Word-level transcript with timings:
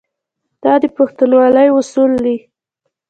دا 0.63 0.73
د 0.81 0.83
پښتونولۍ 0.97 1.67
اصول 1.77 2.11
دي. 2.25 2.37